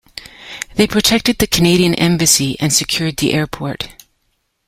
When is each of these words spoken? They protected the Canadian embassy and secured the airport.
They 0.77 0.87
protected 0.87 1.37
the 1.37 1.45
Canadian 1.45 1.93
embassy 1.93 2.57
and 2.59 2.73
secured 2.73 3.17
the 3.17 3.33
airport. 3.35 3.89